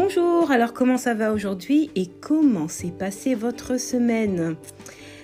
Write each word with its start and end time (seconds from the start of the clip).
Bonjour, 0.00 0.52
alors 0.52 0.74
comment 0.74 0.96
ça 0.96 1.12
va 1.12 1.32
aujourd'hui 1.32 1.90
et 1.96 2.06
comment 2.06 2.68
s'est 2.68 2.92
passée 2.96 3.34
votre 3.34 3.80
semaine? 3.80 4.54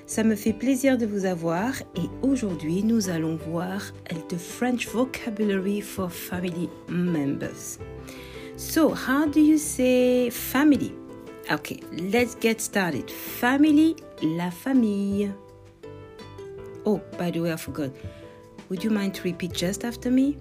Ça 0.05 0.25
me 0.25 0.35
fait 0.35 0.53
plaisir 0.53 0.99
de 0.99 1.07
vous 1.07 1.27
avoir 1.27 1.81
et 1.95 2.09
aujourd'hui 2.23 2.83
nous 2.83 3.09
allons 3.09 3.37
voir 3.37 3.93
the 4.29 4.37
French 4.37 4.89
vocabulary 4.89 5.81
for 5.81 6.11
family 6.11 6.69
members. 6.89 7.79
So, 8.57 8.93
how 8.93 9.29
do 9.31 9.39
you 9.39 9.59
say 9.59 10.29
family? 10.33 10.93
Okay, 11.53 11.79
let's 11.93 12.37
get 12.43 12.59
started. 12.59 13.09
Family, 13.09 13.95
la 14.25 14.51
famille. 14.51 15.31
Oh, 16.85 17.01
by 17.17 17.31
the 17.31 17.39
way, 17.39 17.53
I 17.53 17.57
forgot. 17.57 17.91
Would 18.71 18.83
you 18.83 18.91
mind 18.91 19.15
to 19.15 19.23
repeat 19.23 19.53
just 19.53 19.85
after 19.85 20.11
me? 20.11 20.37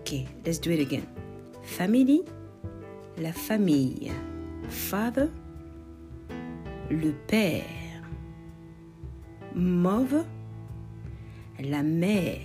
Okay, 0.00 0.28
let's 0.44 0.58
do 0.58 0.70
it 0.70 0.80
again. 0.80 1.06
Family, 1.62 2.26
la 3.20 3.32
famille. 3.32 4.12
Father, 4.68 5.28
le 6.90 7.12
père. 7.26 7.64
Mother, 9.54 10.24
la 11.58 11.82
mère. 11.82 12.40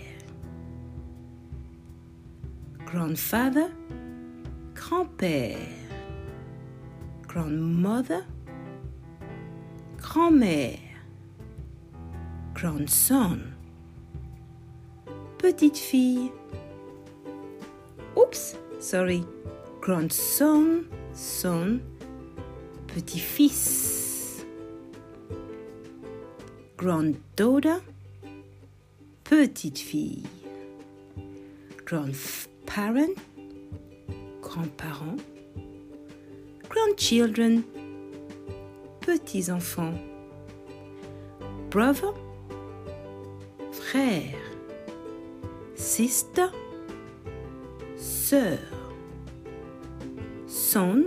Grandfather, 2.85 3.69
grand-père. 4.75 5.57
Grandmother, 7.27 8.23
grand-mère. 9.97 10.77
Grandson, 12.53 13.39
petite 15.39 15.77
fille. 15.77 16.31
Oups, 18.15 18.55
sorry. 18.79 19.25
Grandson, 19.83 20.85
son, 21.13 21.81
petit-fils. 22.87 24.45
Granddaughter, 26.77 27.81
petite 29.25 29.79
fille. 29.79 30.23
Grandparent, 31.85 33.13
grands-parents. 34.41 35.17
Grandchildren, 36.69 37.63
petits 39.01 39.51
enfants. 39.51 39.95
Brother, 41.69 42.13
frère. 43.73 44.39
Sister, 45.75 46.47
sœur. 47.97 48.82
Son, 50.73 51.03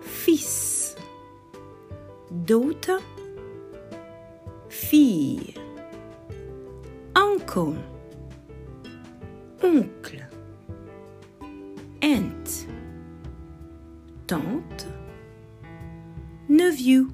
fils. 0.00 0.94
Daughter, 2.30 3.00
fille. 4.68 5.54
Uncle, 7.16 7.74
oncle. 9.60 10.24
Aunt, 12.00 12.68
tante. 14.28 14.86
Neveu, 16.48 17.08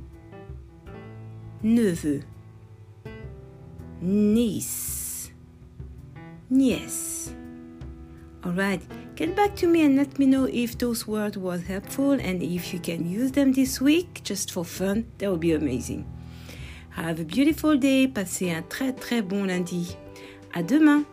neveu. 1.62 2.22
Niece, 4.02 5.32
niece. 6.50 7.41
Alright, 8.44 8.82
get 9.14 9.36
back 9.36 9.54
to 9.56 9.68
me 9.68 9.82
and 9.82 9.94
let 9.96 10.18
me 10.18 10.26
know 10.26 10.46
if 10.46 10.76
those 10.76 11.06
words 11.06 11.38
were 11.38 11.58
helpful 11.58 12.10
and 12.10 12.42
if 12.42 12.74
you 12.74 12.80
can 12.80 13.08
use 13.08 13.30
them 13.30 13.52
this 13.52 13.80
week 13.80 14.20
just 14.24 14.50
for 14.50 14.64
fun. 14.64 15.06
That 15.18 15.30
would 15.30 15.38
be 15.38 15.52
amazing. 15.52 16.04
Have 16.90 17.20
a 17.20 17.24
beautiful 17.24 17.76
day. 17.76 18.08
Passez 18.08 18.50
un 18.50 18.62
très 18.62 18.92
très 18.92 19.22
bon 19.22 19.46
lundi. 19.46 19.96
À 20.54 20.66
demain. 20.66 21.06